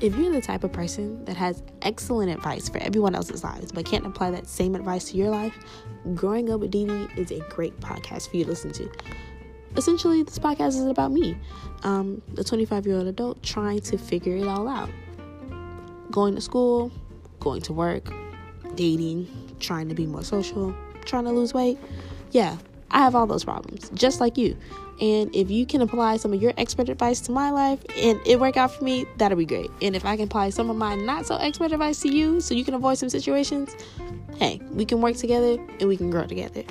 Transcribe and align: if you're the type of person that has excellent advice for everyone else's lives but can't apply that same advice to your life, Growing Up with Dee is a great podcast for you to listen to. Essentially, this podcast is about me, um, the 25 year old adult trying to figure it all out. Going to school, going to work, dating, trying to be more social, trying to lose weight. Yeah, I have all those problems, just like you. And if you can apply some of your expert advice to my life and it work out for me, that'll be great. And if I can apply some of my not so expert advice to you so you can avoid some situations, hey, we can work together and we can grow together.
if 0.00 0.16
you're 0.16 0.30
the 0.30 0.40
type 0.40 0.64
of 0.64 0.72
person 0.72 1.24
that 1.24 1.36
has 1.36 1.62
excellent 1.82 2.30
advice 2.30 2.68
for 2.68 2.78
everyone 2.78 3.14
else's 3.14 3.42
lives 3.42 3.72
but 3.72 3.84
can't 3.84 4.06
apply 4.06 4.30
that 4.30 4.46
same 4.46 4.74
advice 4.74 5.10
to 5.10 5.16
your 5.16 5.30
life, 5.30 5.54
Growing 6.14 6.50
Up 6.50 6.60
with 6.60 6.70
Dee 6.70 6.86
is 7.16 7.30
a 7.30 7.40
great 7.50 7.78
podcast 7.80 8.30
for 8.30 8.36
you 8.36 8.44
to 8.44 8.50
listen 8.50 8.72
to. 8.72 8.90
Essentially, 9.76 10.22
this 10.22 10.38
podcast 10.38 10.68
is 10.68 10.86
about 10.86 11.12
me, 11.12 11.36
um, 11.82 12.22
the 12.34 12.44
25 12.44 12.86
year 12.86 12.96
old 12.96 13.06
adult 13.06 13.42
trying 13.42 13.80
to 13.80 13.98
figure 13.98 14.36
it 14.36 14.46
all 14.46 14.68
out. 14.68 14.88
Going 16.10 16.34
to 16.34 16.40
school, 16.40 16.90
going 17.40 17.62
to 17.62 17.72
work, 17.72 18.12
dating, 18.74 19.28
trying 19.60 19.88
to 19.88 19.94
be 19.94 20.06
more 20.06 20.24
social, 20.24 20.74
trying 21.04 21.24
to 21.24 21.30
lose 21.30 21.52
weight. 21.52 21.78
Yeah, 22.30 22.56
I 22.90 22.98
have 22.98 23.14
all 23.14 23.26
those 23.26 23.44
problems, 23.44 23.90
just 23.94 24.20
like 24.20 24.38
you. 24.38 24.56
And 25.00 25.34
if 25.34 25.50
you 25.50 25.64
can 25.64 25.80
apply 25.80 26.16
some 26.16 26.32
of 26.32 26.42
your 26.42 26.52
expert 26.56 26.88
advice 26.88 27.20
to 27.22 27.32
my 27.32 27.50
life 27.50 27.78
and 27.96 28.20
it 28.26 28.40
work 28.40 28.56
out 28.56 28.72
for 28.72 28.82
me, 28.82 29.06
that'll 29.16 29.38
be 29.38 29.46
great. 29.46 29.70
And 29.80 29.94
if 29.94 30.04
I 30.04 30.16
can 30.16 30.24
apply 30.24 30.50
some 30.50 30.70
of 30.70 30.76
my 30.76 30.96
not 30.96 31.26
so 31.26 31.36
expert 31.36 31.70
advice 31.72 32.00
to 32.00 32.08
you 32.08 32.40
so 32.40 32.54
you 32.54 32.64
can 32.64 32.74
avoid 32.74 32.98
some 32.98 33.08
situations, 33.08 33.76
hey, 34.38 34.60
we 34.72 34.84
can 34.84 35.00
work 35.00 35.16
together 35.16 35.56
and 35.78 35.88
we 35.88 35.96
can 35.96 36.10
grow 36.10 36.26
together. 36.26 36.64